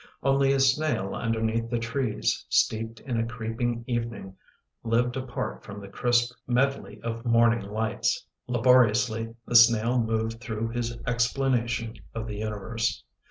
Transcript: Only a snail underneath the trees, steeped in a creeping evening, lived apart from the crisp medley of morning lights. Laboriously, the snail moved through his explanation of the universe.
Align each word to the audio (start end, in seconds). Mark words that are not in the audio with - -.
Only 0.23 0.51
a 0.51 0.59
snail 0.59 1.13
underneath 1.13 1.69
the 1.69 1.77
trees, 1.77 2.43
steeped 2.49 3.01
in 3.01 3.19
a 3.19 3.27
creeping 3.27 3.83
evening, 3.85 4.35
lived 4.83 5.15
apart 5.15 5.63
from 5.63 5.79
the 5.79 5.89
crisp 5.89 6.33
medley 6.47 6.99
of 7.03 7.23
morning 7.23 7.61
lights. 7.61 8.25
Laboriously, 8.47 9.35
the 9.45 9.53
snail 9.55 9.99
moved 10.01 10.39
through 10.41 10.69
his 10.69 10.97
explanation 11.05 11.97
of 12.15 12.25
the 12.25 12.37
universe. 12.37 13.03